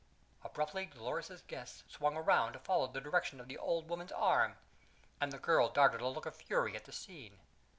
Abruptly 0.43 0.87
Dolores's 0.87 1.43
guests 1.43 1.83
swung 1.87 2.17
around 2.17 2.53
to 2.53 2.59
follow 2.59 2.87
the 2.87 2.99
direction 2.99 3.39
of 3.39 3.47
the 3.47 3.59
old 3.59 3.87
woman's 3.87 4.11
arm, 4.11 4.55
and 5.21 5.31
the 5.31 5.37
girl 5.37 5.69
darted 5.69 6.01
a 6.01 6.07
look 6.07 6.25
of 6.25 6.35
fury 6.35 6.75
at 6.75 6.85
the 6.85 6.91
scene. 6.91 7.37